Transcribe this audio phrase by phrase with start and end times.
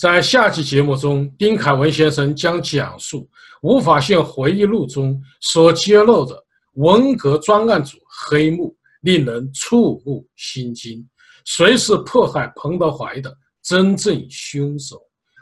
[0.00, 3.18] 在下期节目中，丁凯文先生将讲述
[3.60, 6.42] 《无法县回忆录》中所揭露的
[6.76, 11.06] 文革专案组黑幕，令人触目心惊。
[11.44, 14.96] 谁是迫害彭德怀的真正凶手？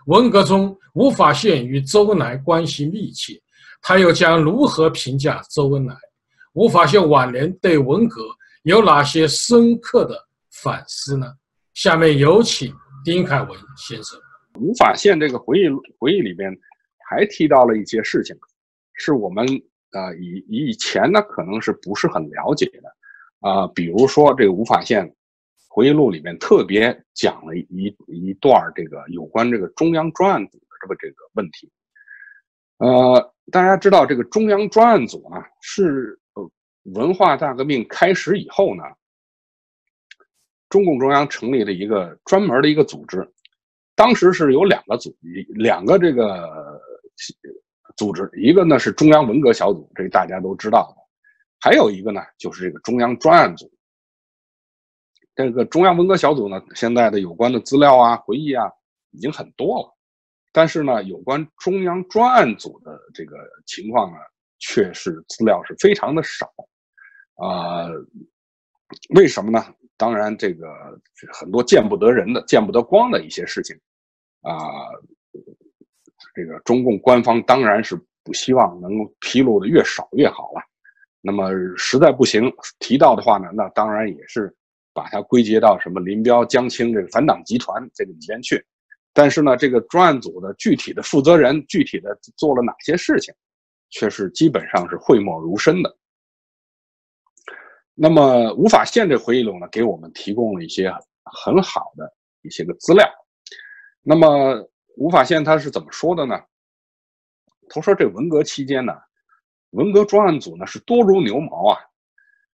[0.07, 3.41] 文革中，吴法宪与周恩来关系密切，
[3.81, 5.95] 他又将如何评价周恩来？
[6.55, 8.23] 吴法宪晚年对文革
[8.65, 11.33] 有哪些深刻的反思呢？
[11.75, 14.19] 下面有请丁凯文先生。
[14.61, 16.55] 吴法宪这个回忆回忆里边
[17.09, 18.37] 还提到了一些事情，
[18.95, 19.47] 是我们
[19.93, 25.15] 啊以以前呢可能是不是很了解的啊，比如说这个吴法宪
[25.69, 31.71] 回忆录里面特别讲了一一段这个有关这个中央专案组的这个这个问题。
[32.79, 36.51] 呃，大家知道这个中央专案组呢是呃
[36.95, 38.83] 文化大革命开始以后呢，
[40.69, 43.29] 中共中央成立了一个专门的一个组织。
[43.99, 45.13] 当时是有两个组，
[45.57, 46.81] 两个这个
[47.97, 51.03] 组织，一个呢是中央文革小组，这大家都知道的，
[51.59, 53.69] 还有一个呢就是这个中央专案组。
[55.35, 58.71] 这个中央文革小组呢，现在的有关的资料啊、回忆啊
[59.11, 59.93] 已经很多了，
[60.53, 64.19] 但是呢，有关中央专案组的这个情况呢，
[64.61, 66.47] 却是资料是非常的少，
[67.35, 67.89] 啊，
[69.17, 69.75] 为什么呢？
[69.97, 70.69] 当然，这个
[71.33, 73.77] 很多见不得人的、见不得光的一些事情。
[74.43, 74.53] 啊，
[76.35, 80.61] 这个中共官方当然是不希望能够披露的越少越好了。
[81.21, 84.55] 那么实在不行提到的话呢，那当然也是
[84.93, 88.65] 把它归结到什么林彪、江青这个反党集团这个里边去。
[89.13, 93.35] 但是呢，这个专案组的具体的负责人、具体的做了哪些事情，
[93.91, 95.97] 却是基本上是讳莫如深的。
[97.95, 100.89] 那么无法宪这回忆录呢，给我们提供了一些
[101.25, 102.09] 很好的
[102.43, 103.05] 一些个资料。
[104.03, 106.41] 那么吴法宪他是怎么说的呢？
[107.69, 108.93] 他说这文革期间呢，
[109.71, 111.79] 文革专案组呢是多如牛毛啊，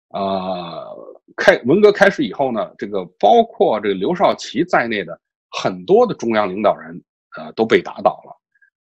[0.09, 5.19] 呃，开文革开始以后呢，这个包括这个刘少奇在内的
[5.50, 7.03] 很多的中央领导人
[7.38, 8.34] 呃都被打倒了，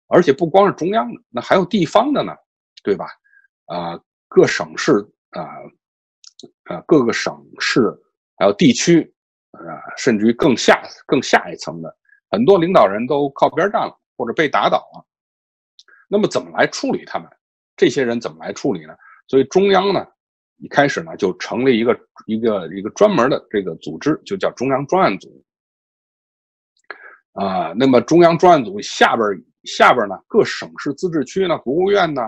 [0.07, 2.35] 而且不光是中央的，那还有地方的呢，
[2.83, 3.07] 对吧？
[3.67, 4.91] 啊，各省市
[5.29, 5.43] 啊，
[6.65, 7.97] 啊各个省市
[8.35, 9.01] 还有地区
[9.51, 11.96] 啊，甚至于更下更下一层的。
[12.29, 15.05] 很多领导人都靠边站了，或者被打倒了。
[16.09, 17.29] 那么怎么来处理他们？
[17.75, 18.95] 这些人怎么来处理呢？
[19.27, 20.07] 所以中央呢，
[20.57, 25.45] 一开始呢就成立一个一个一个专门的这个组织，就叫中央专案组。
[27.33, 29.27] 啊，那么中央专案组下边
[29.65, 32.21] 下边呢，各省市自治区呢，国务院呢，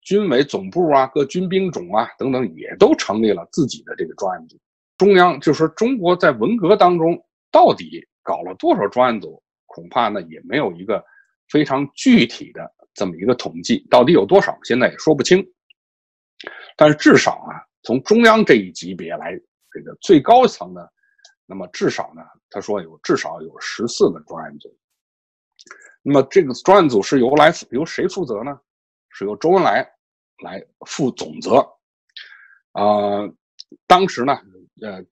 [0.00, 4.58] 军委总部啊，各军兵种啊等等，也都成立了自己的这个专案组。
[4.96, 8.07] 中央就说中国在文革当中到底。
[8.28, 9.42] 搞了多少专案组？
[9.64, 11.02] 恐怕呢也没有一个
[11.48, 15.42] 非常具体的这么一个统计，到底有多少，现在也说不清。
[16.76, 19.38] 但是至少啊，从中央这一级别来，
[19.70, 20.92] 这个最高层的，
[21.46, 24.74] 那么至少呢，他说有至少有十四个专案组。
[26.02, 28.60] 那么这个专案组是由来由谁负责呢？
[29.10, 29.86] 是由周恩来
[30.42, 31.66] 来负总责。
[32.72, 33.26] 啊，
[33.86, 34.32] 当时呢，
[34.82, 35.04] 呃，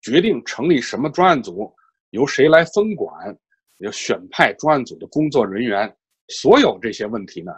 [0.00, 1.74] 决定成立什么专案组？
[2.10, 3.36] 由谁来分管？
[3.82, 5.90] 要选派专案组的工作人员，
[6.28, 7.50] 所有这些问题呢，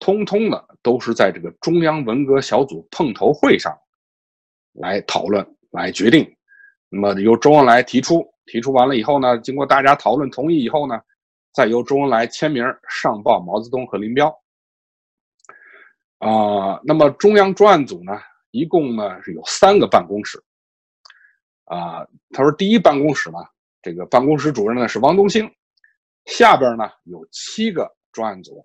[0.00, 3.72] 通通的都是在这个中央文革小组碰头会上
[4.72, 6.28] 来讨论、来决定。
[6.88, 11.00] 那么由周恩来提出，提出完了以后呢，经过大家讨论同意以后呢，
[11.52, 14.28] 再由周恩来签名上报毛泽东和林彪。
[16.18, 20.42] 啊，那么中央专案组呢，一共呢是有三个办公室。
[21.66, 23.38] 啊，他说第一办公室呢。
[23.82, 25.50] 这个办公室主任呢是王东兴，
[26.26, 28.64] 下边呢有七个专案组，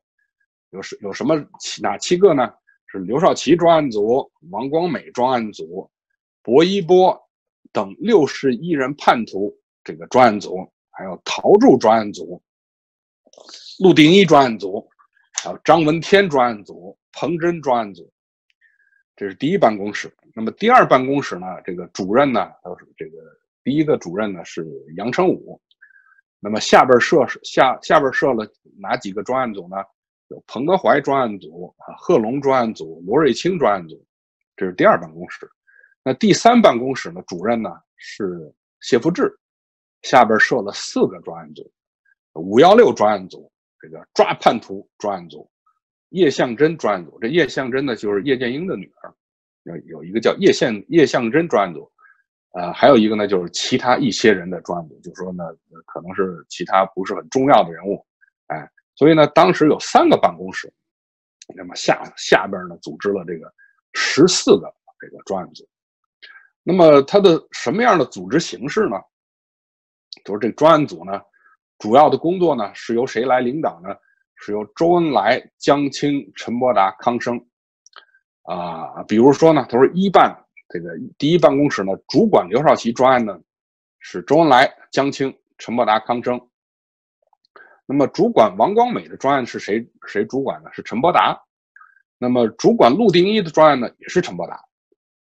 [0.71, 1.35] 有什有什么
[1.81, 2.53] 哪七个呢？
[2.87, 5.89] 是刘少奇专案组、王光美专案组、
[6.43, 7.19] 薄一波
[7.71, 9.53] 等六十一人叛徒
[9.83, 12.41] 这个专案组，还有陶铸专案组、
[13.79, 14.87] 陆定一专案组，
[15.43, 18.09] 还有张闻天专案组、彭真专案组。
[19.15, 20.15] 这是第一办公室。
[20.33, 21.47] 那么第二办公室呢？
[21.65, 23.17] 这个主任呢都是这个。
[23.65, 24.65] 第一个主任呢是
[24.95, 25.59] 杨成武，
[26.39, 28.47] 那么下边设下下边设了
[28.79, 29.75] 哪几个专案组呢？
[30.27, 34.03] 有彭德怀专案组啊，贺龙专案组，罗瑞卿专案组，
[34.55, 35.49] 这是第二办公室。
[36.03, 37.21] 那第三办公室呢？
[37.27, 39.35] 主任呢是谢富治，
[40.03, 41.71] 下边设了四个专案组：
[42.33, 45.49] 五幺六专案组，这个抓叛徒专案组，
[46.09, 47.17] 叶向真专案组。
[47.19, 49.13] 这叶向真呢就是叶剑英的女儿，
[49.63, 51.91] 有有一个叫叶向叶向真专案组。
[52.57, 55.43] 呃，还有一个呢，就是其他一些人的专案组，就是说呢，
[55.85, 58.01] 可能是其他不是很重要的人物，
[58.47, 60.71] 哎，所以呢，当时有三个办公室，
[61.53, 63.53] 那么下下边呢，组织了这个
[63.91, 65.67] 十四个这个专案组。
[66.63, 68.95] 那么它的什么样的组织形式呢？
[70.23, 71.21] 就是这专案组呢，
[71.77, 73.89] 主要的工作呢是由谁来领导呢？
[74.37, 77.37] 是由周恩来、江青、陈伯达、康生，
[78.43, 80.33] 啊，比如说呢，他说一办。
[80.69, 83.39] 这个第一办公室呢，主管刘少奇专案呢，
[83.99, 86.39] 是周恩来、江青、陈伯达、康生。
[87.85, 89.87] 那么主管王光美的专案是谁？
[90.07, 90.69] 谁主管呢？
[90.73, 91.39] 是陈伯达。
[92.17, 94.59] 那么主管陆定一的专案呢，也是陈伯达。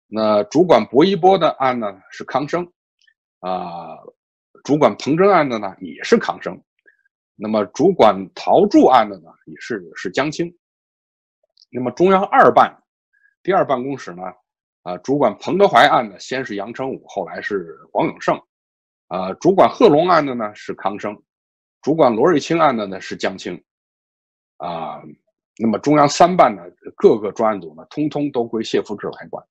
[0.07, 2.67] 那主管薄一波的案呢，是康生。
[3.41, 3.97] 啊，
[4.63, 6.59] 主管彭真案的呢，也是康生。
[7.35, 10.51] 那么主管陶铸案的呢，也是是江青。
[11.69, 12.75] 那么中央二办
[13.43, 14.23] 第二办公室呢？
[14.87, 18.41] 啊，主管彭德怀案的先是杨成武，后来是黄永胜。
[19.07, 21.21] 啊，主管贺龙案的呢是康生，
[21.81, 23.61] 主管罗瑞卿案的呢是江青。
[24.55, 25.01] 啊，
[25.57, 26.63] 那么中央三办呢，
[26.95, 29.45] 各个专案组呢，通通都归谢富治来管。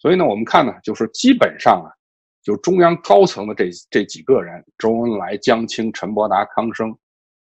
[0.00, 1.94] 所以呢，我们看呢，就是基本上啊，
[2.42, 6.92] 就中央高层的这这几个人，周恩来、江青、陈伯达、康生，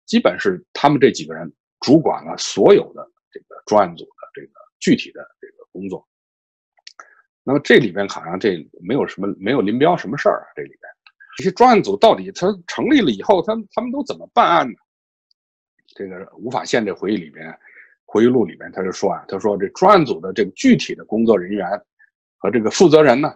[0.05, 1.49] 基本是他们这几个人
[1.79, 6.05] 主管了所有的这个专案组的这个具体的这个工作。
[7.43, 10.47] 那么这里边好像这没有什么没有林彪什么事儿啊？
[10.55, 10.81] 这里边
[11.37, 14.77] 这些专案组到底他成立了以后，他他们都怎么办案呢？
[15.97, 17.59] 这个吴法宪这回忆里边
[18.05, 21.67] 回忆录里边他就说啊，他说这专案组的这个具体的工作人员
[22.37, 23.35] 和这个负责人呢，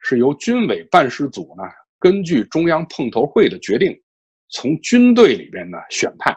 [0.00, 1.64] 是由军委办事组呢
[1.98, 3.96] 根据中央碰头会的决定，
[4.48, 6.36] 从军队里边呢选派，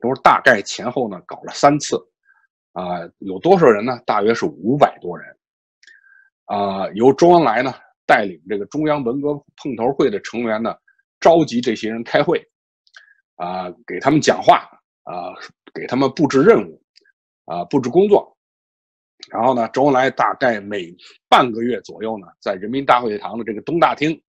[0.00, 1.96] 都是大概前后呢搞了三次，
[2.72, 4.00] 啊，有多少人呢？
[4.06, 5.35] 大约是五百多人。
[6.46, 7.74] 啊，由周恩来呢
[8.06, 10.74] 带领这个中央文革碰头会的成员呢，
[11.20, 12.42] 召集这些人开会，
[13.36, 14.68] 啊，给他们讲话，
[15.02, 15.34] 啊，
[15.74, 16.80] 给他们布置任务，
[17.44, 18.36] 啊，布置工作。
[19.28, 20.94] 然后呢，周恩来大概每
[21.28, 24.20] 半个月左右呢，在人民大会堂的这个东大厅，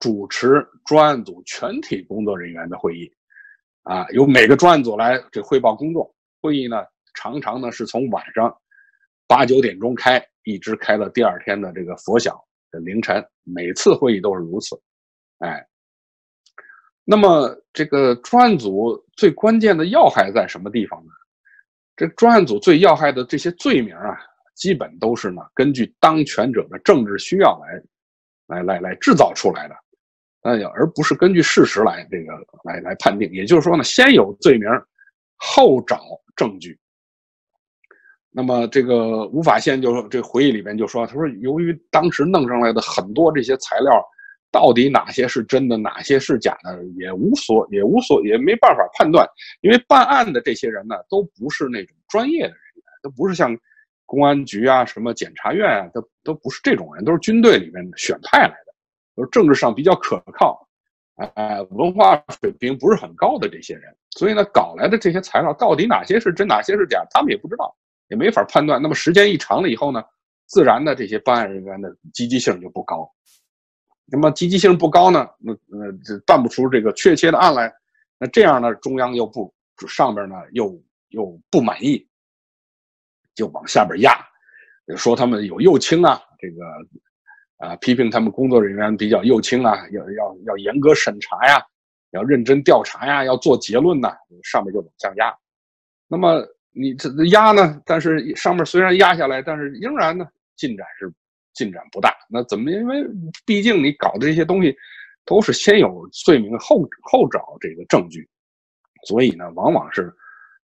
[0.00, 3.10] 主持专案组全体工作人员的会议，
[3.84, 6.14] 啊，由每个专案组来这汇报工作。
[6.42, 6.84] 会议呢，
[7.14, 8.54] 常常呢是从晚上
[9.26, 10.24] 八九点钟开。
[10.46, 12.38] 一直开到第二天的这个拂晓
[12.70, 14.78] 的凌晨，每次会议都是如此。
[15.38, 15.66] 哎，
[17.02, 21.10] 那么这个专案组最关键的要害在什么地方呢？
[21.96, 24.20] 这专案组最要害的这些罪名啊，
[24.54, 27.82] 基本都是呢根据当权者的政治需要来
[28.58, 29.74] 来来来制造出来的，
[30.42, 32.34] 哎呀，而不是根据事实来这个
[32.64, 33.32] 来来判定。
[33.32, 34.68] 也就是说呢，先有罪名，
[35.36, 36.02] 后找
[36.36, 36.78] 证据。
[38.36, 44.04] 那么这个吴法宪就说，这回忆里边就说，他说由于当时弄上来的很多这些材料，
[44.50, 49.24] 到底哪些是真的，哪些是假的，也无所也无所也没办法判断，
[49.60, 53.56] 因为办案的这些人呢，都不是那种专业的人员，都不是像
[54.04, 58.74] 公安局啊、什么检察院啊，都都不是这种人，都是军队里面选派来的，
[59.14, 60.66] 都是政治上比较可靠，
[61.36, 67.72] 哎，文化水平不是很高的这些人，所以呢，搞来的这些材料到底哪些是真，哪些是假，他们也不知道。
[68.14, 68.80] 也没法判断。
[68.80, 70.00] 那么时间一长了以后呢，
[70.46, 73.10] 自然的这些办案人员的积极性就不高。
[74.06, 77.72] 那么积极性不高呢，那那这办不出这个确切的案来。
[78.18, 79.52] 那这样呢，中央又不
[79.88, 82.06] 上边呢又又不满意，
[83.34, 84.16] 就往下边压，
[84.96, 86.64] 说他们有右倾啊，这个
[87.56, 91.60] 啊批评他们工作人员比较右倾啊，要要要严格审查呀，
[92.12, 95.34] 要认真调查呀，要做结论呐，上面就往下压。
[96.06, 96.46] 那么。
[96.76, 97.80] 你这压呢？
[97.86, 100.26] 但是上面虽然压下来，但是仍然呢
[100.56, 101.08] 进展是
[101.52, 102.12] 进展不大。
[102.28, 102.68] 那怎么？
[102.68, 103.06] 因为
[103.46, 104.74] 毕竟你搞的这些东西
[105.24, 108.28] 都是先有罪名后后找这个证据，
[109.06, 110.12] 所以呢往往是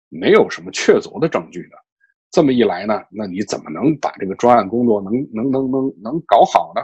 [0.07, 1.75] 没有什么确凿的证据的。
[2.31, 6.81] 这么一来呢，那你怎么能把这个专案工作能能能能能搞好呢？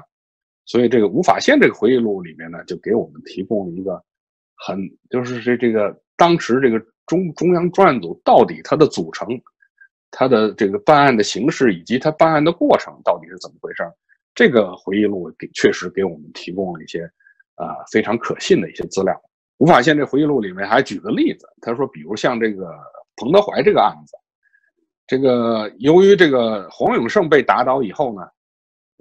[0.65, 4.03] 所以这个吴法宪这个回忆录里面呢，就给我们提供了一个
[4.57, 4.77] 很
[5.09, 6.85] 就是这这个当时这个。
[7.05, 9.27] 中中央专案组到底它的组成、
[10.11, 13.83] 它的这个办案的形式以及它办案的过程到底是怎么回事？
[14.35, 17.03] 这个回忆录给确实给我们提供了一些
[17.55, 19.13] 啊非常可信的一些资料。
[19.57, 22.73] 吴法宪这回忆录里面还举个例子，他说，比如像这个
[23.15, 24.17] 彭德怀这个案子，
[25.05, 28.27] 这个由于这个黄永胜被打倒以后呢，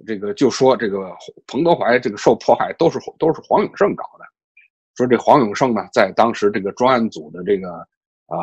[0.07, 1.11] 这个就说这个
[1.47, 4.25] 彭德怀这个受迫害都是都是黄永胜搞的。
[4.95, 7.71] 说这黄永胜呢，在当时这个专案组的这个
[8.27, 8.37] 啊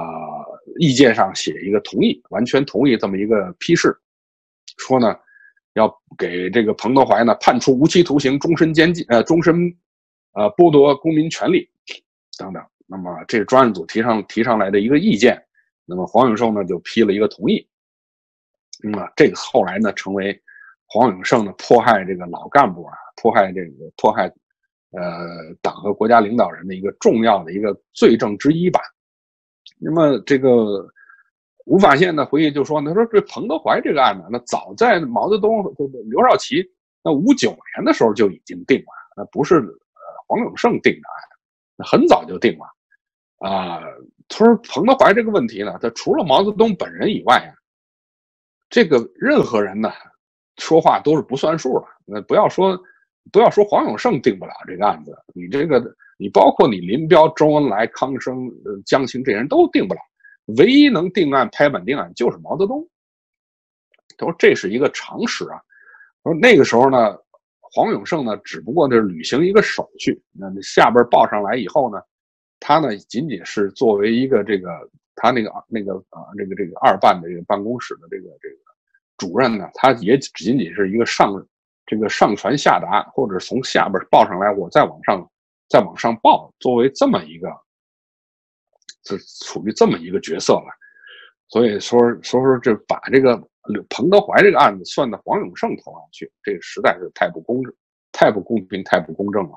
[0.80, 3.96] 意见上写一个同意，完全同意这么一个批示，
[4.78, 5.16] 说呢，
[5.74, 9.56] 要给这个彭德怀呢判处无期徒刑、终身监禁，呃，终身，
[10.34, 11.70] 呃，剥夺公民权利
[12.38, 12.64] 等等。
[12.88, 15.40] 那么这个专案组提上提上来的一个意见，
[15.86, 17.68] 那么黄永胜呢就批了一个同意。
[18.82, 20.42] 那么这个后来呢成为
[20.88, 24.34] 黄永胜呢迫害这个老干部啊，迫害这个迫害。
[24.92, 28.80] 呃，党和国家领导人的一个重要的一个罪证之一吧。
[29.80, 30.84] 那么，这个
[31.66, 35.64] 吴法宪的回忆就说：“他说这彭德怀这个案子，那早在毛泽东、
[36.10, 36.66] 刘少奇
[37.04, 41.08] 那五九年的时候就已经定了，那不是呃黄永胜定的
[41.78, 42.66] 案，很早就定了
[43.48, 43.82] 啊。”
[44.28, 47.54] 他说：“彭德怀这个问题呢，他除了毛泽东本人以外啊，
[48.72, 49.92] 这个任何人呢
[50.58, 51.86] 说话都是不算数的。
[52.06, 52.76] 那不要说。”
[53.32, 55.84] 不要说黄永胜定不了这个案子，你这个
[56.18, 60.00] 你包括你林彪、周恩来、康生、呃江青这些人都定不了，
[60.58, 62.88] 唯一能定案、拍板定案就是毛泽东。
[64.18, 65.62] 他说这是一个常识啊。
[66.24, 67.18] 说那个时候呢，
[67.60, 72.02] 黄永胜呢只不过是履行一个手续，那下边报上来以后呢，
[72.60, 74.70] 他呢仅仅是作为一个这个
[75.16, 78.56] 他那个那个啊这个这个二办的这个办公室的这个这个
[79.18, 81.34] 主任呢，他也仅仅是一个上。
[81.90, 85.28] 这个上传下达，或者从下边报上来，我再往上，
[85.68, 87.50] 再往上报，作为这么一个，
[89.02, 90.70] 这处于这么一个角色了。
[91.48, 93.36] 所以说，说说这把这个
[93.90, 97.74] 彭德怀这个案子算到黄永胜头上去，这实在是太不公正、
[98.12, 99.54] 太不公平、太不公正了。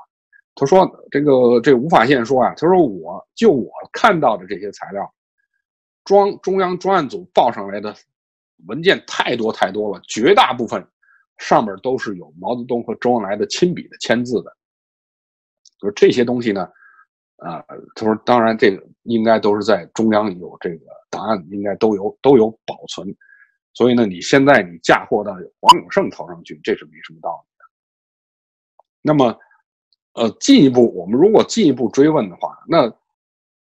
[0.55, 5.12] 他说：“这个这吴法宪说啊，他说我就我看到的这些材料，
[6.05, 7.95] 中中央专案组报上来的
[8.69, 10.83] 文件太多太多了，绝大部分。”
[11.39, 14.57] 上面都是有毛泽东和周恩来的亲笔的签字的，
[15.79, 16.62] 就是这些东西呢，
[17.37, 23.07] 啊，他说，当然这个应该都是在中央有这个档案，应该都有都有保存，
[23.75, 27.65] 所以呢，你现在你嫁祸到黄永胜头上去，这是没什么道理的。
[29.03, 29.37] 那么，
[30.15, 32.89] 呃，进一步我们如果进一步追问的话，那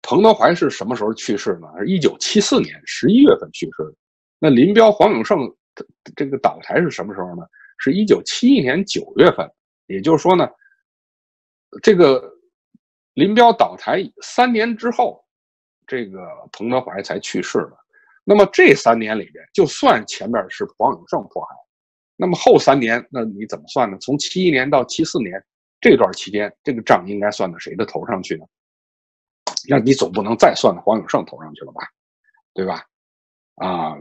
[0.04, 1.68] 彭德怀是什么时候去世呢？
[1.80, 3.96] 是一九七四年十一月份去世的。
[4.38, 5.40] 那林彪、黄永胜
[6.16, 7.44] 这个倒台是什么时候呢？
[7.78, 9.50] 是一九七一年九月份，
[9.88, 10.48] 也就是说呢，
[11.82, 12.32] 这个
[13.14, 15.24] 林彪倒台三年之后，
[15.88, 17.78] 这个彭德怀才去世的。
[18.24, 21.56] 那么这三年里边，就算前面是黄永胜迫害，
[22.16, 23.98] 那么后三年，那你怎么算呢？
[24.00, 25.44] 从七一年到七四年
[25.82, 28.46] 这段期间，这个账应该算到谁的头上去呢？
[29.68, 31.82] 那你总不能再算到黄永胜头上去了吧？
[32.54, 32.86] 对吧？
[33.56, 33.98] 啊，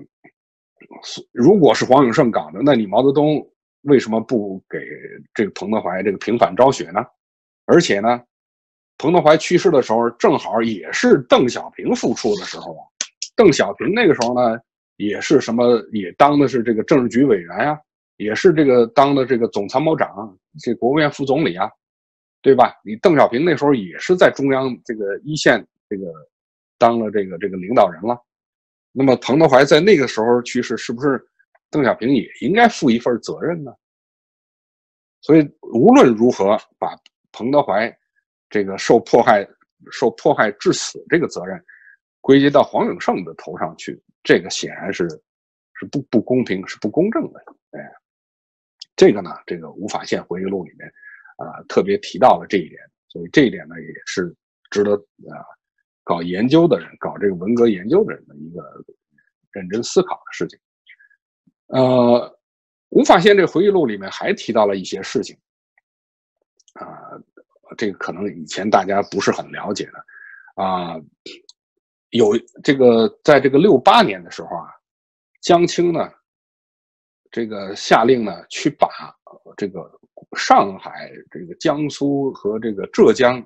[1.33, 3.47] 如果是黄永胜搞的，那你毛泽东。
[3.83, 4.79] 为什么不给
[5.35, 7.05] 这个彭德怀这个平反昭雪呢？
[7.65, 8.23] 而且呢，
[8.97, 12.87] 彭德怀去世的时候，正好也是邓小平复出的时候啊。
[13.35, 14.57] 邓小平那个时候呢，
[14.99, 17.77] 也是什么，也当的是这个政治局委员呀，
[18.19, 21.69] 也是这个当的这个总参谋长，这国务院副总理啊，
[22.41, 22.73] 对吧？
[22.85, 26.05] 你邓小平那时候也是在中央这个一线这个
[26.79, 28.17] 当了这个这个领导人了。
[28.93, 31.27] 那么彭德怀在那个时候去世，是不是？
[31.71, 33.75] 邓小平也应该负一份责任呢，
[35.23, 36.95] 所以无论如何把
[37.33, 37.91] 彭德怀
[38.51, 39.49] 这个受迫害、
[39.91, 41.59] 受迫害致死这个责任
[42.21, 45.09] 归结到黄永胜的头上去，这个显然是
[45.81, 47.41] 是不不公平、是不公正的。
[47.71, 47.81] 哎，
[48.95, 50.87] 这个呢，这个吴法宪回忆录里面
[51.39, 54.37] 啊特别提到了这一点，所以这一点呢也是
[54.71, 55.41] 值得啊
[56.05, 58.63] 搞研究的人、搞这个文革研究的人的一个
[59.53, 60.59] 认真思考的事情。
[61.69, 62.39] 呃，
[62.91, 65.35] 吴法宪这回忆录里面还提到了一些事情，
[66.75, 66.87] 啊，
[67.77, 70.97] 这个可能以前大家不是很了解的，啊，
[72.11, 72.33] 有
[72.63, 74.69] 这个在这个六八年的时候啊，
[75.41, 76.11] 江青呢，
[77.31, 78.89] 这个下令呢去把
[79.57, 79.91] 这个
[80.37, 83.43] 上海、这个江苏和这个浙江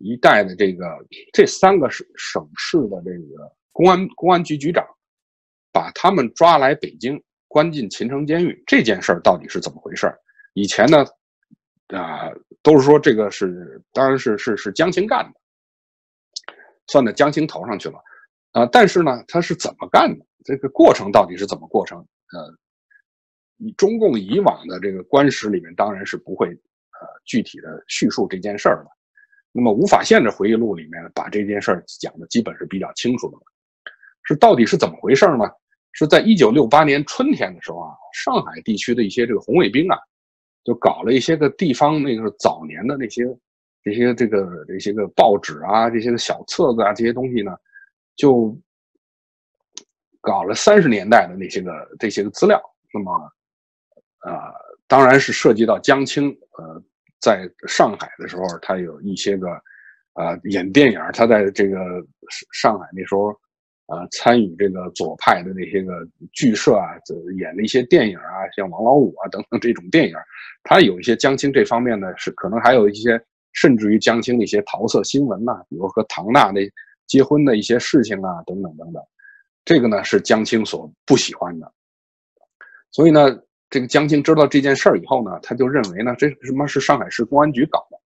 [0.00, 0.84] 一带的这个
[1.32, 4.86] 这三个省省市的这个公安公安局局长，
[5.72, 7.22] 把他们抓来北京。
[7.48, 10.12] 关进秦城监狱这件事儿到底是怎么回事？
[10.52, 11.06] 以前呢，
[11.86, 12.28] 啊，
[12.60, 15.40] 都是说这个是，当然是是是江青干的，
[16.88, 17.98] 算在江青头上去了，
[18.50, 20.26] 啊，但是呢，他是怎么干的？
[20.44, 21.98] 这个过程到底是怎么过程？
[22.00, 22.54] 呃，
[23.58, 28.90] 以中共以往的这个官史里面，当然是不会呃具体的叙述这件事儿的。
[29.56, 33.42] 那么无法宪的回忆录里面把这件事儿讲的基本是比较清楚的了，
[34.24, 35.50] 是到底是怎么回事呢？
[35.92, 39.96] 是在一九六八年春天的时候啊，上海地区的一些这个红卫兵啊，
[40.62, 43.24] 就搞了一些个地方那个早年的那些
[43.82, 47.56] 这些这个这些个报纸啊，这些个小册子啊，这些东西呢，
[48.14, 48.54] 就
[50.20, 52.60] 搞了三十年代的那些个这些个资料。
[52.92, 53.12] 那么，
[54.18, 54.52] 啊，
[54.86, 56.82] 当然是涉及到江青，呃，
[57.20, 59.48] 在上海的时候，他有一些个，
[60.14, 61.78] 呃，演电影，他在这个
[62.52, 63.28] 上海那时候，
[63.86, 66.94] 呃，参与这个左派的那些个剧社啊，
[67.38, 70.14] 演的一些电影啊，像王老五啊等等这种电影，
[70.62, 73.20] 他有一些江青这方面呢，是可能还有一些，
[73.52, 76.60] 甚至于江青的一些桃色新闻呐，比如和唐娜的
[77.06, 79.02] 结婚的一些事情啊，等等等等，
[79.64, 81.72] 这个呢是江青所不喜欢的，
[82.92, 83.42] 所以呢。
[83.68, 87.98] 这个江青知道这件事儿以后呢，他就认为呢，这什么是上海市公安局搞的，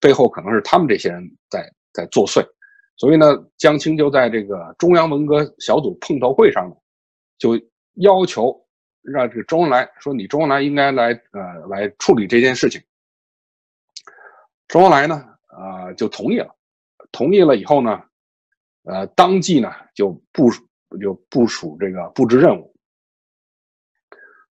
[0.00, 2.44] 背后可能是他们这些人在在作祟，
[2.96, 3.26] 所以呢，
[3.56, 6.74] 江青就在这个中央文革小组碰头会上呢，
[7.38, 7.54] 就
[7.94, 8.54] 要求
[9.02, 12.82] 让这个周恩来说，你周恩来应该来呃来处理这件事情。
[14.66, 15.24] 周恩来呢，
[15.56, 16.52] 呃就同意了，
[17.12, 18.02] 同意了以后呢，
[18.82, 20.66] 呃当即呢就部署
[21.00, 22.74] 就部署这个布置任务。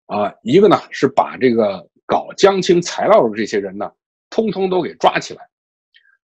[0.07, 3.91] 啊，一个呢是把这个搞江青材料的这些人呢，
[4.31, 5.43] 通通都给抓起来；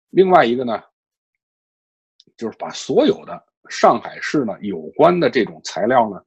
[0.09, 0.81] 另外一个呢，
[2.37, 6.21] 就是把所有的上海市呢有关的这种材料呢，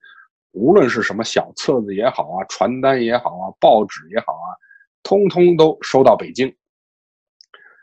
[0.52, 4.49] 无论是什么小册子也好啊，传单也好啊，报纸也好啊，
[5.02, 6.52] 通通都收到北京。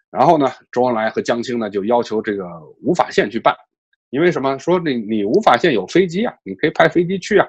[0.10, 2.46] 然后呢，周恩来和江青呢就要求这个
[2.82, 3.56] 吴法宪去办，
[4.10, 4.58] 因为什么？
[4.60, 7.48] 说你你吴法宪有飞机啊，你可以派飞机去啊。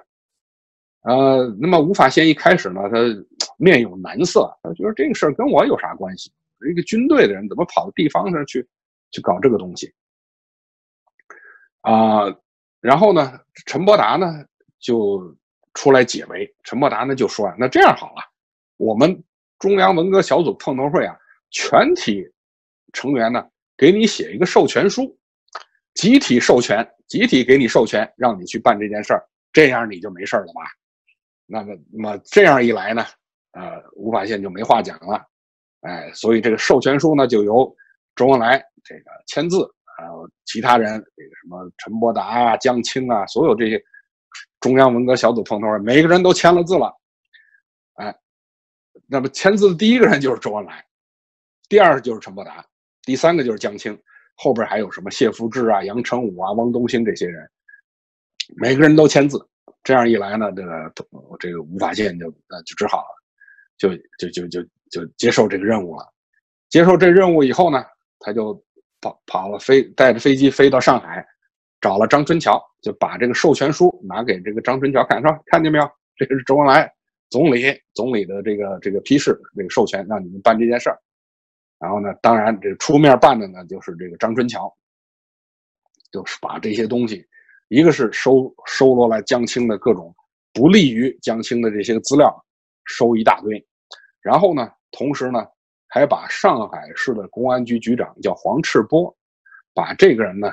[1.02, 2.98] 呃，那么吴法宪一开始呢，他
[3.58, 6.32] 面有难色，他觉得这个事儿跟我有啥关系？
[6.70, 8.64] 一个军队的人怎么跑到地方上去
[9.10, 9.92] 去搞这个东西？
[11.80, 12.32] 啊，
[12.80, 13.32] 然后呢，
[13.66, 14.44] 陈伯达呢
[14.78, 15.36] 就
[15.74, 16.52] 出来解围。
[16.62, 18.22] 陈伯达呢就说啊，那这样好了，
[18.76, 19.20] 我们
[19.58, 21.16] 中央文革小组碰头会啊，
[21.50, 22.24] 全体
[22.92, 23.44] 成员呢
[23.76, 25.18] 给你写一个授权书，
[25.94, 30.62] 集体授权，集体给你授权，让你去办这件事儿，这样你就没事了吧？
[31.52, 33.04] 那么，那么这样一来呢，
[33.50, 35.22] 呃，吴法宪就没话讲了，
[35.82, 37.76] 哎，所以这个授权书呢，就由
[38.16, 43.78] 周恩来这个签字，还有其他人，这个什么陈伯达啊、江青啊，所有这些
[44.60, 46.90] 中央文革小组碰头每个人都签了字了，
[47.96, 48.16] 哎，
[49.06, 50.82] 那么签字的第一个人就是周恩来，
[51.68, 52.64] 第二就是陈伯达，
[53.02, 54.02] 第三个就是江青，
[54.36, 57.46] 后边还有什么谢福志啊、杨成武啊、汪东兴这些人，
[58.56, 59.46] 每个人都签字。
[59.82, 60.92] 这样一来呢，这个
[61.38, 63.04] 这个吴法宪就呃就只好
[63.78, 66.12] 就就就就就接受这个任务了。
[66.68, 67.84] 接受这任务以后呢，
[68.20, 68.54] 他就
[69.00, 71.26] 跑跑了飞带着飞机飞到上海，
[71.80, 76.90] 找了张春桥，就把这个授权书拿给这个张春桥看，说看见没有，这是周恩来
[77.28, 80.98] 总理总理的这个这个批示，这个授权让你们办这件事儿。
[81.78, 84.72] 然后呢，当然这出面办的呢就是这个张春桥，
[86.12, 87.26] 就是把这些东西。
[87.72, 90.14] 一个是收收罗来江青的各种
[90.52, 92.30] 不利于江青的这些资料，
[92.84, 93.66] 收一大堆，
[94.20, 95.46] 然后呢，同时呢，
[95.88, 99.16] 还把上海市的公安局局长叫黄赤波，
[99.72, 100.52] 把这个人呢，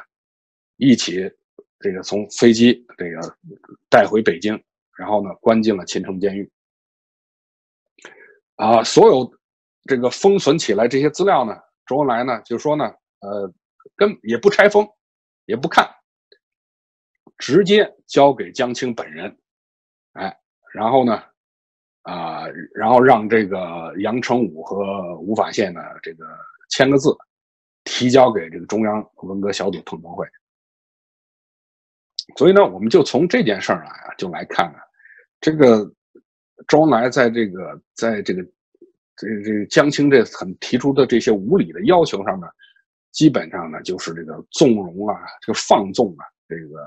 [0.78, 1.30] 一起
[1.82, 3.20] 这个从飞机这个
[3.90, 4.58] 带回北京，
[4.98, 6.50] 然后呢，关进了秦城监狱。
[8.56, 9.30] 啊，所有
[9.90, 11.54] 这个封存起来这些资料呢，
[11.86, 12.86] 周恩来呢就说呢，
[13.20, 13.54] 呃，
[13.98, 14.88] 跟也不拆封，
[15.44, 15.86] 也不看。
[17.39, 19.34] 直接交给江青本人，
[20.12, 20.38] 哎，
[20.73, 21.23] 然后呢，
[22.02, 26.25] 啊，然后让这个杨成武和吴法宪呢，这个
[26.69, 27.15] 签个字，
[27.86, 30.28] 提交给这个中央文革小组碰头会。
[32.36, 34.84] 所以呢，我们就从这件事儿啊，就来看看
[35.39, 35.89] 这个
[36.67, 38.43] 周恩来在这个在这个
[39.15, 42.47] 这这江青这很提出的这些无理的要求上呢，
[43.13, 46.86] 基本上呢就是这个纵容啊，这个放纵啊，这个。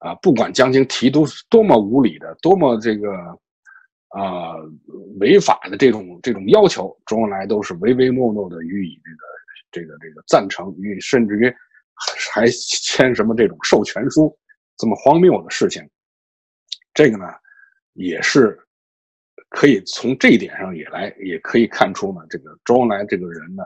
[0.00, 3.12] 啊，不管江青提都多么无理的，多么这个
[4.08, 4.54] 啊
[5.18, 9.18] 违法的这种这种要求，周恩来都是唯唯诺诺的予以这个
[9.70, 11.54] 这个这个赞成，予以甚至于
[12.32, 14.34] 还签什么这种授权书，
[14.78, 15.86] 这么荒谬的事情，
[16.94, 17.26] 这个呢
[17.92, 18.58] 也是
[19.50, 23.62] 可以从这一点上也来也可以看出呢，这个周恩来这个人呢，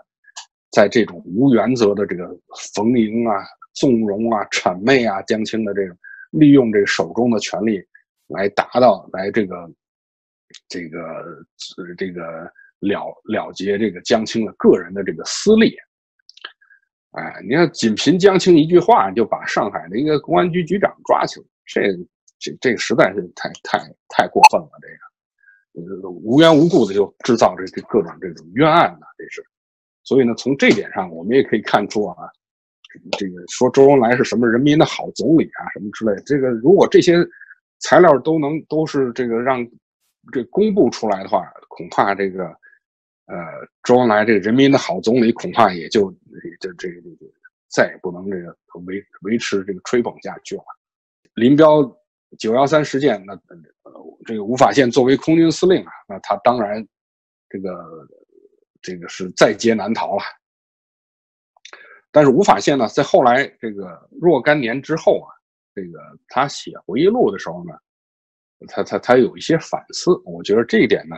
[0.73, 2.29] 在这种无原则的这个
[2.75, 3.45] 逢迎啊、
[3.75, 5.97] 纵容啊、谄媚啊江青的这种。
[6.39, 7.81] 利用这手中的权力
[8.27, 9.71] 来达到来这个
[10.69, 11.45] 这个
[11.97, 15.77] 这个了了结这个江青的个人的这个私利，
[17.13, 21.81] 哎，你看仅凭江青一句话就把上海的一个公安局局长抓起来，这
[22.39, 24.71] 这这实在是太太太过分了，
[25.73, 29.45] 这个无缘无故的就制造这这各种这种冤案呢，这是，
[30.03, 32.29] 所以呢，从这点上我们也可以看出啊。
[33.19, 37.17] 这个说周恩来是什么人民的好总理啊，什么之类，这个如果这些
[37.81, 39.67] 材料都能都是这个让
[40.33, 42.47] 这公布出来的话，恐怕这个
[43.27, 43.37] 呃
[43.83, 46.11] 周恩来这个人民的好总理恐怕也就
[46.61, 47.11] 这这这个
[47.69, 50.65] 再也不能这个维维持这个吹捧下去了。
[51.35, 51.83] 林彪
[52.39, 53.39] 九幺三事件，那
[54.25, 56.87] 这个吴法宪作为空军司令啊，那他当然
[57.49, 58.09] 这个
[58.81, 60.23] 这个是在劫难逃了。
[62.15, 65.35] 但是吴法宪呢，在后来这个若干年之后啊，
[65.75, 65.99] 这个
[66.29, 67.75] 他写回忆录的时候呢，
[68.69, 70.13] 他他他有一些反思。
[70.25, 71.17] 我觉得这一点呢，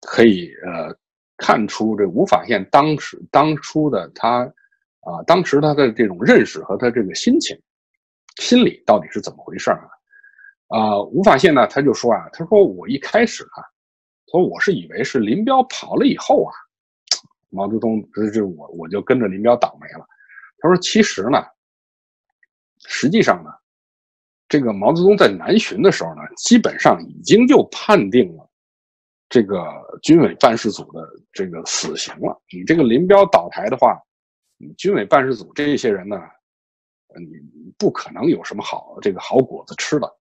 [0.00, 0.96] 可以呃
[1.36, 4.50] 看出这吴法宪当时当初的他
[5.00, 7.54] 啊，当时他的这种认识和他这个心情、
[8.40, 9.84] 心理到底是怎么回事啊？
[10.68, 13.60] 啊，吴法宪呢，他就说啊，他说我一开始啊，
[14.30, 16.52] 说我是以为是林彪跑了以后啊，
[17.50, 20.08] 毛泽东这这我我就跟着林彪倒霉了。
[20.62, 21.44] 他说：“其实呢，
[22.86, 23.50] 实际上呢，
[24.48, 28.48] 这个毛泽东在南巡的时候呢，基本上已经就判定了
[29.28, 29.60] 这个
[30.04, 32.40] 军委办事组的这个死刑了。
[32.52, 34.00] 你这个林彪倒台的话，
[34.56, 36.16] 你军委办事组这些人呢，
[37.18, 40.16] 你不可能有什么好这个好果子吃的。”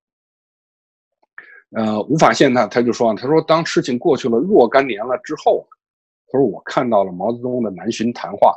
[1.77, 5.67] 呃，吴法宪呢，他就说：“他说当事情过去了若干年了之后，
[6.30, 8.56] 他说我看到了毛泽东的南巡谈话。”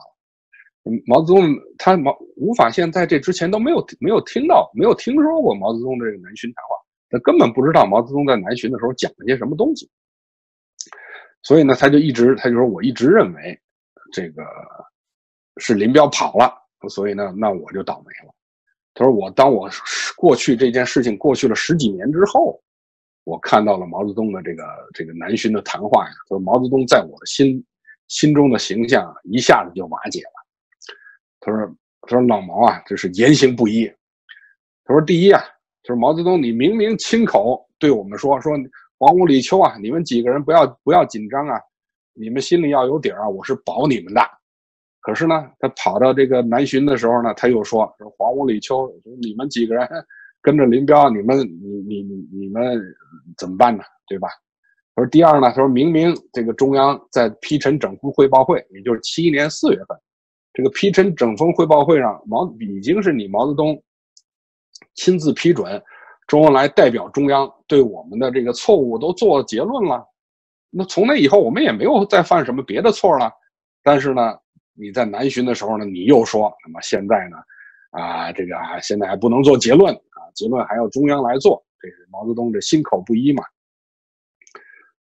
[1.07, 1.43] 毛泽东
[1.79, 6.77] 他毛吴法宪在这之前都没有没有听到没有听说过毛泽东这个南巡谈话，
[7.09, 9.89] 他根本不知道毛泽东在南巡的时候讲了些什么东西，
[11.43, 13.59] 所以呢，他就一直他就说我一直认为
[14.13, 14.45] 这个
[15.57, 16.53] 是林彪跑了，
[16.91, 18.35] 所以呢，那我就倒霉了。
[18.93, 19.71] 他说我当我
[20.17, 22.63] 过去这件事情过去了十几年之后，
[23.25, 27.65] 我看到了毛泽东的这个这个南巡的谈话呀，说毛泽东在我的心
[28.09, 30.44] 心中的形象一下子就瓦解了。
[31.45, 33.87] 他说：“他说老毛啊，这是言行不一。
[34.85, 35.43] 他说第一啊，
[35.83, 38.53] 就是毛泽东，你明明亲口对我们说，说
[38.99, 41.61] 黄屋李秋啊，你们几个人不要不要紧张啊，
[42.15, 44.23] 你们心里要有底儿啊，我是保你们的。
[45.01, 49.87] 可是呢，他跑到这个南巡的时候呢，他又说说黄屋李秋，你们几个人
[50.41, 52.81] 跟着林彪，你们你你你你们
[53.37, 53.85] 怎么办呢？
[54.07, 54.29] 对吧？
[54.95, 59.99] 他说第二呢，他说明明这个中央在批陈整风汇报会，也就是七一年四月份。”
[60.55, 63.83] 这个批陈整风汇报会上，毛已经是你毛泽东
[64.95, 65.83] 亲自批准，
[66.29, 70.07] 周恩来代表中央对我们的这个错误都做结论了。
[70.71, 73.33] 那从那以后，我们也没有再犯什么别的错了。
[73.83, 74.39] 但是呢，
[74.75, 77.37] 你在南巡的时候呢，你又说，那么现在呢，
[77.91, 81.61] 啊，这个啊现在还不能做结论啊，结论还要中央来做。
[81.81, 83.43] 这是毛泽东这心口不一嘛。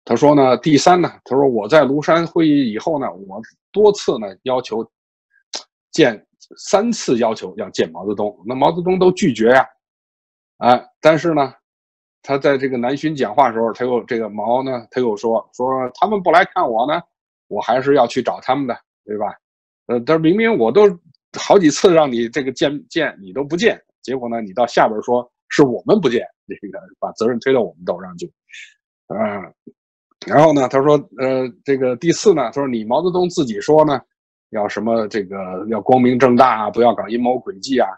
[0.04, 3.40] 他说呢，第三呢，他说我在庐山会议以后呢，我
[3.72, 4.86] 多次呢要求。
[5.98, 6.24] 见
[6.56, 9.66] 三次要求要见毛泽东，那毛泽东都拒绝呀，
[10.58, 10.80] 啊！
[11.00, 11.52] 但是呢，
[12.22, 17.02] 他在这个南巡讲话时候，他又这个毛呢，他又说说他们不来看我呢，
[17.48, 19.34] 我还是要去找他们的，对吧？
[19.86, 20.82] 呃，他明明我都
[21.36, 28.32] 好几次让你这个见见你都不见，结果呢，你到下边说是我们不见，这个把责任推到我们头上去，
[29.08, 29.16] 啊！
[30.24, 34.00] 然后呢，他说呃，这个第四呢，他说你毛泽东自己说呢。
[34.50, 37.88] 要什么这个要光明正大啊，不要搞阴谋诡计啊，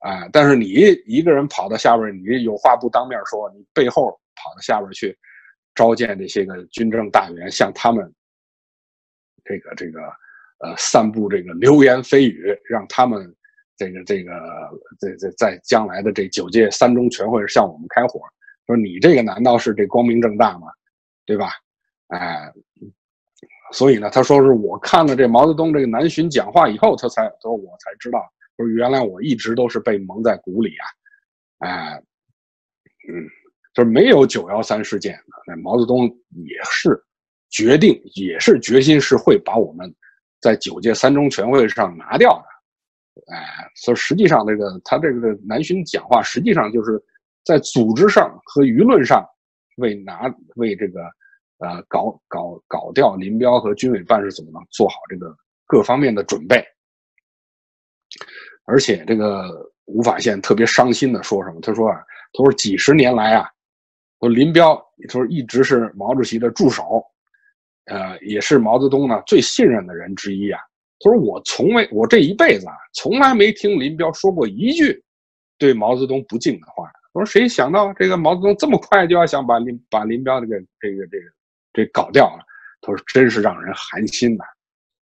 [0.00, 0.28] 啊！
[0.30, 0.66] 但是你
[1.06, 5.16] 一个人跑到下边，你有话不当面说，你背后跑到下边去
[5.74, 8.12] 召见这些个军政大员，向他们
[9.42, 10.00] 这个这个
[10.58, 13.34] 呃散布这个流言蜚语，让他们
[13.76, 14.32] 这个这个
[15.00, 18.20] 在在在将来的这九届三中全会向我们开火，
[18.66, 20.68] 说你这个难道是这光明正大吗？
[21.24, 21.52] 对吧？
[22.08, 22.52] 哎。
[23.72, 28.20] 所以呢，他说是我看了这毛泽东这个南巡讲话以后，他才他说我才知道，
[28.56, 30.86] 说原来我一直都是被蒙在鼓里啊，
[31.66, 32.02] 哎，
[33.08, 33.26] 嗯，
[33.74, 37.02] 就是没有九幺三事件，那毛泽东也是
[37.50, 39.92] 决定，也是决心是会把我们
[40.40, 47.02] 在九届三中全会上拿掉的，哎，所以实际上这个他这个南巡讲话，实际上就是
[47.44, 49.26] 在组织上和舆论上
[49.76, 51.00] 为拿为这个。
[51.58, 55.34] 呃，搞搞搞掉林彪和军委办事组呢，做好这个
[55.66, 56.62] 各方面的准备。
[58.66, 61.60] 而且这个吴法宪特别伤心的说什么？
[61.60, 61.98] 他说啊，
[62.32, 63.48] 他说几十年来啊，
[64.20, 64.76] 说林彪，
[65.08, 67.02] 他说一直是毛主席的助手，
[67.86, 70.60] 呃，也是毛泽东呢最信任的人之一啊。
[71.00, 75.02] 他说我从未，我这一辈子啊，从来没听林彪说过一句
[75.58, 76.90] 对毛泽东不敬的话。
[77.12, 81.35] 我说谁想到这个毛泽东这么快就要想把林把林彪这个这个这个。
[81.76, 82.42] 这搞掉了，
[82.80, 84.44] 他说真是让人寒心呐。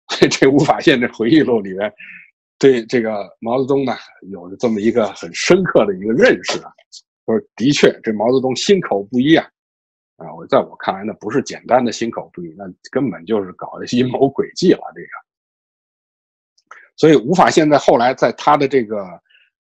[0.19, 1.91] 这这吴法宪这回忆录里面，
[2.59, 3.97] 对这个毛泽东呢，
[4.31, 6.71] 有着这么一个很深刻的一个认识啊。
[7.25, 9.49] 说的确，这毛泽东心口不一啊。
[10.17, 14.81] 啊，我在我看来，那不是简单的心口不一，那根本就是搞的阴谋诡计了。
[14.95, 15.09] 这个，
[16.97, 19.07] 所以吴法宪在后来在他的这个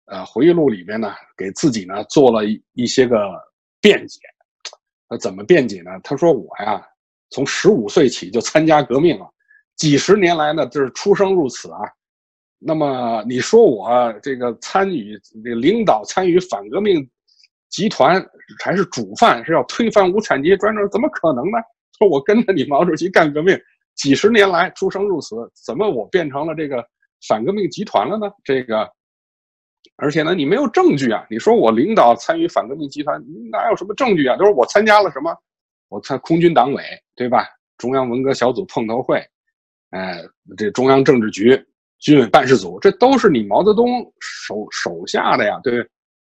[0.06, 3.18] 呃回忆录里边呢，给自己呢做了一一些个
[3.80, 4.20] 辩解。
[5.08, 5.92] 他怎么辩解呢？
[6.02, 6.84] 他说：“我呀，
[7.34, 9.26] 从十五岁起就参加革命了，
[9.74, 11.80] 几十年来呢，就是出生入死啊。
[12.60, 17.04] 那么你说我这个参与领导参与反革命？”
[17.70, 18.24] 集团
[18.62, 21.58] 还是主犯，是要推翻无产阶级专政，怎么可能呢？
[21.98, 23.60] 说我跟着你毛主席干革命，
[23.96, 25.34] 几十年来出生入死，
[25.66, 26.86] 怎么我变成了这个
[27.26, 28.30] 反革命集团了呢？
[28.44, 28.88] 这个，
[29.96, 31.26] 而且呢，你没有证据啊！
[31.28, 33.20] 你说我领导参与反革命集团，
[33.50, 34.36] 哪有什么证据啊？
[34.36, 35.36] 都是我参加了什么？
[35.88, 36.82] 我参空军党委，
[37.14, 37.46] 对吧？
[37.78, 39.24] 中央文革小组碰头会，
[39.90, 40.22] 哎，
[40.56, 41.60] 这中央政治局、
[41.98, 45.86] 军委办事组，这都是你毛泽东手手下的呀，对。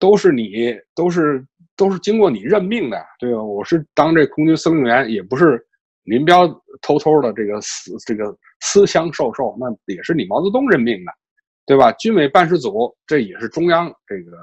[0.00, 1.44] 都是你，都是
[1.76, 3.42] 都是经过你任命的，对吧？
[3.42, 5.60] 我是当这空军司令员，也不是
[6.04, 6.46] 林彪
[6.80, 11.10] 偷偷的这个私这个私相授受，那也是你毛泽东任命的，
[11.66, 11.90] 对吧？
[11.94, 14.36] 军委办事组这也是中央这个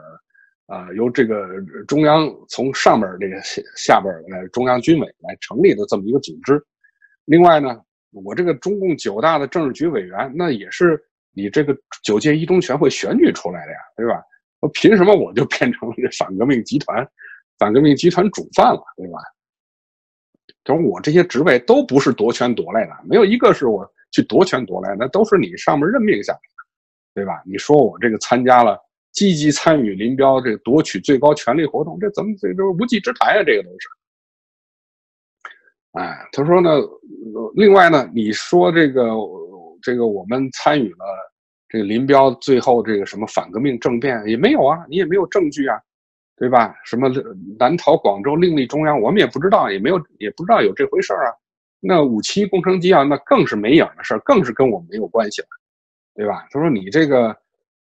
[0.68, 1.48] 啊，由这个
[1.88, 3.40] 中央从上边这个
[3.76, 6.62] 下边来中央军委来成立的这么一个组织。
[7.26, 7.80] 另外呢，
[8.12, 11.00] 我这个中共九大的政治局委员，那也是
[11.34, 14.22] 你这个九届一中全会选举出来的呀，对吧？
[14.62, 17.08] 我凭什么我就变成了这反革命集团、
[17.60, 19.20] 反革命集团主犯了，对吧？
[20.64, 26.64] 就是我这些职位都不是夺权夺来的，没有一个是我去夺权夺来的，那都是你上面任命下来的，
[27.14, 27.44] 对吧？
[27.46, 28.80] 你说我这个参加了、
[29.16, 33.44] 积极参与林彪这夺取最高权力活动，这怎么这都是无稽之谈啊？
[33.44, 33.88] 这个都是。
[35.94, 36.70] 哎，他说呢，
[37.56, 39.10] 另外呢，你说这个
[39.82, 41.32] 这个我们参与了。
[41.68, 45.78] 这个林彪最后这个什么反革命政变也没有啊，你也没有证据啊，
[46.38, 46.74] 对吧？
[46.86, 47.10] 什么
[47.58, 51.34] 南逃广州另立中央，我们也不知道，也没有也不知道有这回事啊。
[51.82, 55.48] 那五七工程机啊，那更是没影的事儿，更是跟我们没有关系了，
[56.14, 56.48] 对吧？
[56.52, 57.36] 他说你这个，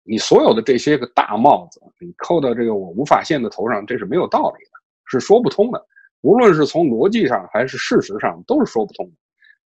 [0.10, 4.72] 你所有的这些个大帽子，你扣到这个我无法宪的头上，这是没有道理的，
[5.06, 5.86] 是说不通的。
[6.22, 9.14] 无论是从逻辑上还是事实上，都是说不通的。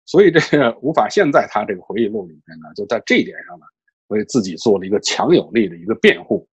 [0.05, 3.65] 所以这个无法宪在他这个回忆录里面呢，就在这一点上呢。
[4.07, 6.47] 为自己做了一个强有力的一个辩护。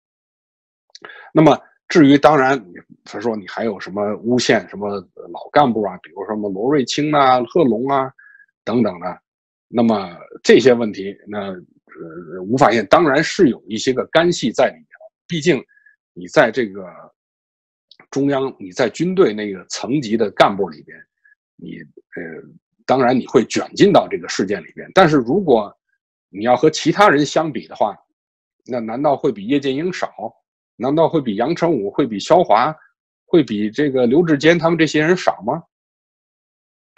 [1.31, 1.55] 那么，
[1.89, 2.59] 至于当然，
[3.03, 4.89] 他说你还有什么诬陷什么
[5.31, 8.11] 老干部啊，比如什么罗瑞卿啊、贺龙啊
[8.63, 9.21] 等等的，
[9.67, 11.53] 那么这些问题，那
[12.35, 14.87] 呃，吴法宪当然是有一些个干系在里面。
[15.27, 15.63] 毕竟
[16.13, 16.85] 你在这个
[18.09, 20.97] 中央，你在军队那个层级的干部里边，
[21.55, 21.77] 你
[22.15, 22.21] 呃，
[22.85, 24.89] 当然你会卷进到这个事件里边。
[24.93, 25.73] 但是如果
[26.29, 27.97] 你要和其他人相比的话，
[28.65, 30.11] 那难道会比叶剑英少？
[30.75, 32.75] 难道会比杨成武、会比肖华、
[33.25, 35.61] 会比这个刘志坚他们这些人少吗？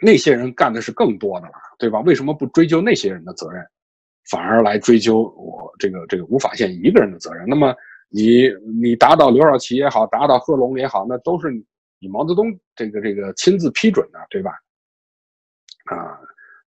[0.01, 1.99] 那些人干的是更多的了，对吧？
[2.01, 3.65] 为什么不追究那些人的责任，
[4.29, 7.45] 反而来追究我这个这个吴法宪一个人的责任？
[7.47, 7.75] 那么
[8.09, 8.47] 你
[8.81, 11.51] 你打倒刘少奇也好，打倒贺龙也好，那都是
[11.99, 14.51] 你毛泽东这个这个亲自批准的，对吧？
[15.85, 16.19] 啊。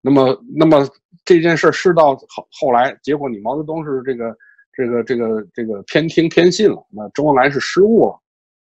[0.02, 0.88] 那么，那么
[1.24, 4.36] 这件事事到后后来，结果你毛泽东是这个
[4.72, 8.16] 这个这个这个偏听偏信了，那周恩来是失误了，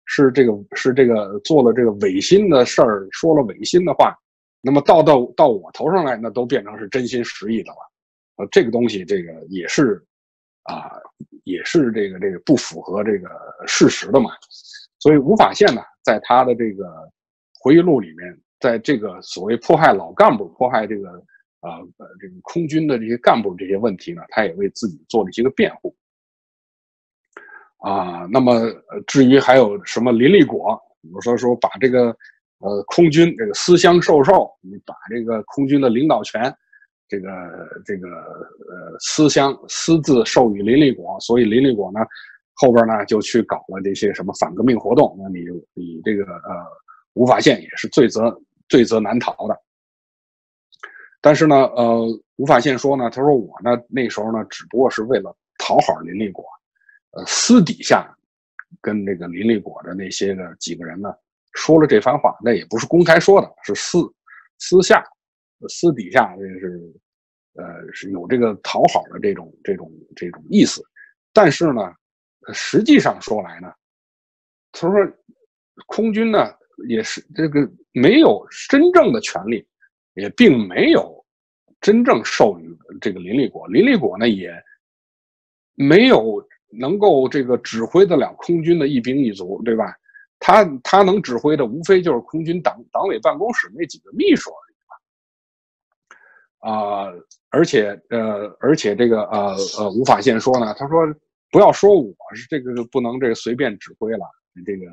[0.05, 4.17] 是这个是这个做了这个违心的事儿，说了违心的话，
[4.60, 7.77] 那么到到到我头上来，那都变成是真心实意的了，
[8.38, 10.04] 呃，这个东西这个也是
[10.63, 10.91] 啊，
[11.43, 13.30] 也是这个这个不符合这个
[13.67, 14.32] 事实的嘛，
[15.00, 16.86] 所以吴法宪呢，在他的这个
[17.60, 21.24] 回忆录里面，在这个所谓迫害老干部、迫害这个。
[21.62, 25.95] 啊，呃，这个空军的这些干部这些问题呢，他也为自己做了一些个辩护。
[27.78, 28.71] 啊，那么
[29.08, 32.15] 至于还有什么林立果，比如说说把这个
[32.60, 36.56] 呃空军这个私相授受，你把这个空军的领导权，
[37.07, 37.29] 这个
[37.85, 41.99] 这个呃私相私自授予林立果，所以林立果呢
[42.53, 46.65] 后边呢就去搞了这些什么反革命活动，那你你这个呃
[47.13, 49.55] 吴法宪也是罪责罪责难逃的。
[51.21, 56.45] 但是呢，呃，吴法宪说呢，他说我呢那时候呢，只不过是为了讨好林立果，
[57.11, 58.15] 呃，私底下
[58.79, 61.13] 跟那个林立果的那些个几个人呢
[61.53, 63.99] 说了这番话，那也不是公开说的，是私
[64.59, 65.03] 私下
[65.69, 66.93] 私底下这是
[67.54, 70.84] 呃是有这个讨好的这种这种这种意思。
[71.34, 71.93] 但是呢，
[72.54, 73.71] 实际上说来呢，
[74.71, 74.97] 他说
[75.88, 76.54] 空军呢
[76.88, 79.65] 也是这个没有真正的权利。
[80.17, 81.25] 也并没有
[81.82, 84.49] 真正授予这个林立果，林立果呢也
[85.73, 89.93] 没有能够这个指挥得了空军的一兵一卒，对吧？
[90.39, 94.49] 他他能指挥的无非就是空军党党委办公室那几个秘书
[96.65, 97.13] 啊，
[97.51, 101.06] 而且呃，而且这个呃呃，吴法宪说呢，他说
[101.51, 104.25] 不要说我是这个不能这个随便指挥了，
[104.65, 104.88] 这个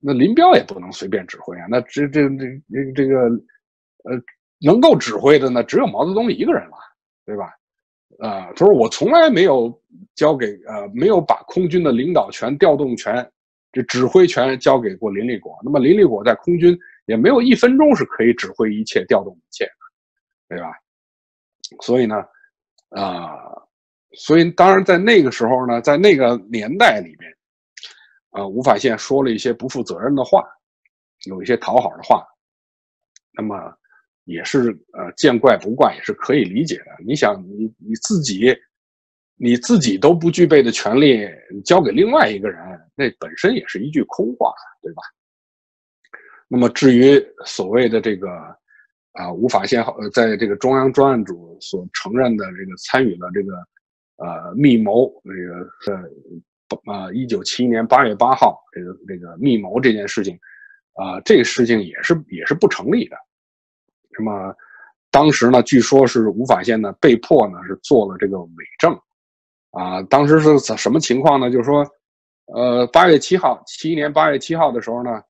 [0.00, 3.20] 那林彪也不能随便指挥啊，那这这这这这个
[4.02, 4.20] 呃
[4.60, 6.76] 能够指挥的呢，只有毛泽东一个人了，
[7.24, 7.44] 对吧？
[8.18, 9.72] 啊，他说我从来没有
[10.16, 13.24] 交给呃没有把空军的领导权、调动权、
[13.70, 20.72] 这指挥权交给过林立果，那么林立果在空军也没有一分钟是可以指挥一切、调动一切的，对吧？
[21.82, 22.16] 所以呢，
[22.90, 23.32] 啊，
[24.12, 27.32] 所以当然在那个时候呢，在那个年代里边，
[28.30, 30.44] 啊，吴法宪说了一些不负责任的话，
[31.26, 32.24] 有一些讨好的话，
[33.32, 33.56] 那么
[34.24, 36.90] 也是呃见怪不怪，也是可以理解的。
[37.04, 38.54] 你想，你你自己
[39.36, 41.26] 你自己都不具备的权利
[41.64, 42.62] 交给另外一个人，
[42.94, 45.02] 那本身也是一句空话，对吧？
[46.46, 48.28] 那么至于所谓的这个。
[49.14, 53.54] 啊，吴法宪呃，在这个中央专案组所承认的这个参与了这个
[54.16, 55.94] 呃密谋，这个
[56.86, 60.36] 呃啊，一九七一年八月八号这个这个密谋这件事情，
[60.94, 63.16] 啊，这个事情也是也是不成立的。
[64.18, 64.52] 那么
[65.12, 68.98] 当时呢，据说是吴法宪呢被迫呢是做了这个伪证，
[69.70, 71.52] 啊，当时是什么情况呢？
[71.52, 71.86] 就是说，
[72.52, 75.22] 呃，八月七号，七一年八月七号的时候呢，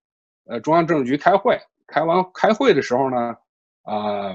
[0.46, 3.36] 呃，中央政治局开会，开完开会的时候呢。
[3.84, 4.34] 啊，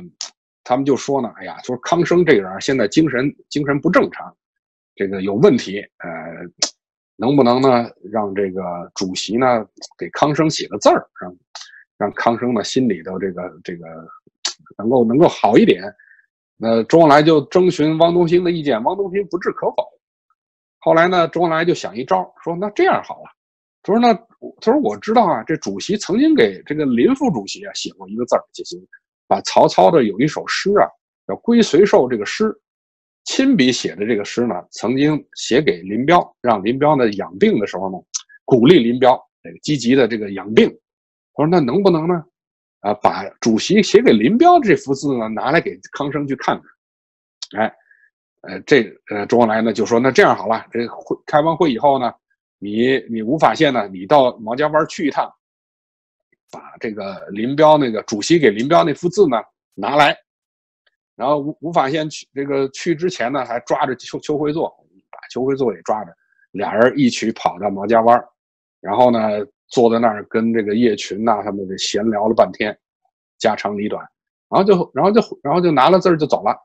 [0.63, 4.35] 他们就说呢，哎呀，说康生这个人现在精神精神不正常，
[4.95, 6.09] 这个有问题，呃，
[7.15, 8.61] 能不能呢让这个
[8.95, 9.65] 主席呢
[9.97, 11.35] 给康生写个字儿，让
[11.97, 13.85] 让康生呢心里头这个这个
[14.77, 15.83] 能够能够好一点。
[16.55, 19.87] 那周恩来就征询汪东兴的意见，汪东兴不置可否。
[20.79, 23.31] 后来呢，周恩来就想一招，说那这样好了，
[23.81, 24.13] 他说那
[24.61, 28.79] 他说我知道啊，这主席曾经给这个林副主席啊写过一个字儿，就行。
[29.29, 30.89] 把曹操的有一首诗啊，
[31.27, 32.51] 叫《归随寿》这个诗，
[33.25, 37.97] 亲笔写的这个诗呢，曾经写给林彪，让林彪呢养病的时候呢，
[38.43, 40.67] 鼓励林彪这个积极的这个养病。
[41.35, 42.25] 他说：“那能不能呢？
[42.79, 46.59] 啊，把主席写给林彪这幅字呢，拿来给康生去看
[47.51, 47.73] 看。”哎，
[48.41, 52.11] 呃，这呃，周恩来呢就说：“那这样好了，这会开完会以后呢，
[52.57, 55.31] 你你吴法宪呢，你到毛家湾去一趟。”
[56.51, 59.37] 把这个林彪那个主席给林彪那幅字呢
[59.73, 60.17] 拿来，
[61.15, 64.69] 然后吴吴法宪去这个去之前呢，还抓着邱邱会作，
[65.11, 66.11] 把邱会作也抓着，
[66.51, 68.23] 俩人一起跑到毛家湾
[68.79, 69.19] 然后呢
[69.67, 72.77] 坐在那儿跟这个叶群呐他们这闲聊了半天，
[73.37, 74.03] 家长里短，
[74.49, 76.55] 然后就然后就然后就拿了字就走了。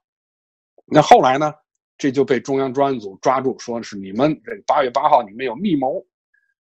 [0.86, 1.52] 那后来呢，
[1.98, 6.04] 这就被中央专案组抓住，说是你们这八月八号你们有密谋。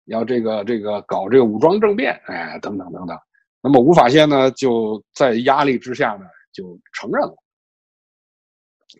[0.05, 3.17] 要这个这个搞这个武装政变，哎，等等等等。
[3.61, 7.35] 那么吴法宪呢，就在压力之下呢，就承认了，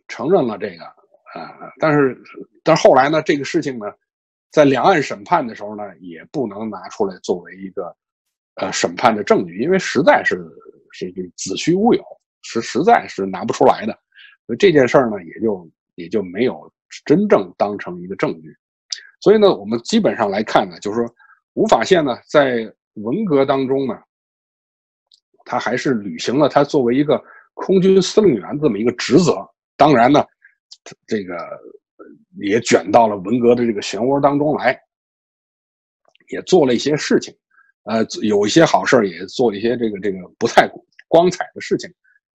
[0.08, 1.58] 承认了这个啊。
[1.80, 2.16] 但是，
[2.64, 3.88] 但是后来呢，这个事情呢，
[4.52, 7.96] 在两岸审判的时候呢，也不能拿出来作为一个
[8.56, 10.38] 呃审判的证据，因为实在是
[10.92, 12.04] 是子虚乌有，
[12.44, 13.98] 是实在是拿不出来的。
[14.46, 16.72] 所以这件事儿呢，也就也就没有
[17.06, 18.56] 真正当成一个证据。
[19.22, 21.16] 所以呢，我们基本上来看呢，就是说，
[21.54, 23.96] 吴法宪呢，在文革当中呢，
[25.46, 29.48] 他还是履行了他作为一个空军司令员这么一个职责。
[29.78, 30.26] 当然呢，
[31.06, 31.38] 这个
[32.40, 34.76] 也卷到了文革的这个漩涡当中来，
[36.32, 37.32] 也做了一些事情，
[37.84, 40.68] 呃，有一些好事也做一些这个这个不太
[41.08, 41.88] 光彩的事情。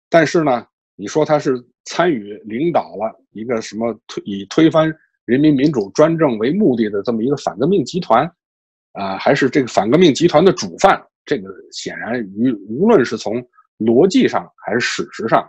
[0.09, 4.97] 但是呢，你说他是参与领导了一个什么推以推翻。
[5.27, 8.25] 人民民主专政为目的的这么一个反革命集团，
[8.93, 13.35] 啊，还是这个反革命集团的主犯，这个显然于无论是从
[13.79, 15.45] 逻辑上还是史实上，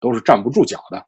[0.00, 1.04] 都是站不住脚的。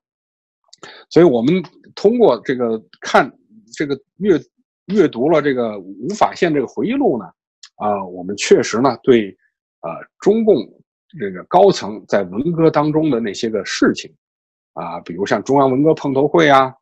[1.10, 1.62] 所以，我们
[1.94, 3.30] 通过这个看
[3.74, 4.40] 这个阅
[4.86, 7.26] 阅读了这个吴法宪这个回忆录呢，
[7.76, 9.28] 啊，我们确实呢对，
[9.82, 10.56] 呃，中共
[11.20, 14.10] 这个高层在文革当中的那些个事情，
[14.72, 16.74] 啊，比如像中央文革碰头会啊。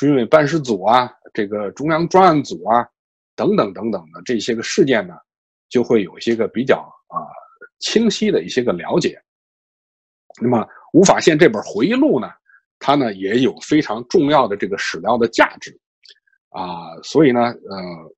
[0.00, 2.88] 军委办事组啊，这个中央专案组啊，
[3.36, 5.14] 等等等等的这些个事件呢，
[5.68, 6.78] 就会有一些个比较
[7.08, 7.20] 啊
[7.80, 9.22] 清晰的一些个了解。
[10.40, 12.30] 那么吴法宪这本回忆录呢，
[12.78, 15.78] 它呢也有非常重要的这个史料的价值
[16.48, 18.14] 啊，所以呢，呃，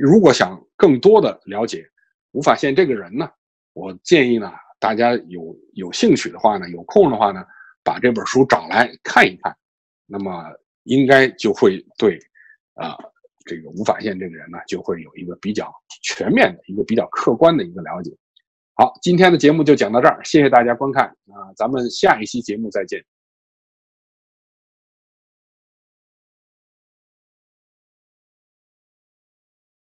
[0.00, 1.86] 如果想更多的了解
[2.32, 3.28] 吴法宪这个人呢，
[3.74, 7.44] 我建议呢，大家有有兴趣的话呢，有空的话呢，
[7.84, 9.54] 把这本书找来看一看，
[10.06, 10.42] 那么。
[10.84, 12.18] 应该就会对，
[12.74, 12.96] 啊，
[13.44, 15.72] 这个吴法宪这个人呢，就会有一个比较
[16.02, 18.10] 全面的一个比较客观的一个了解。
[18.74, 23.04] 好，今天的节目就讲到这儿，谢谢大家观看啊，咱们下一期节目再见。